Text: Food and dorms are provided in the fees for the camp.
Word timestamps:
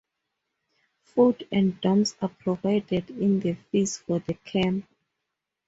Food 1.03 1.47
and 1.51 1.79
dorms 1.79 2.15
are 2.23 2.29
provided 2.29 3.11
in 3.11 3.39
the 3.39 3.53
fees 3.53 3.97
for 3.99 4.17
the 4.17 4.33
camp. 4.33 4.85